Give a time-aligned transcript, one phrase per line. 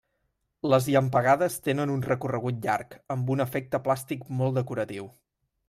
[0.73, 5.11] Les llampegades tenen un recorregut llarg amb un efecte plàstic molt decoratiu.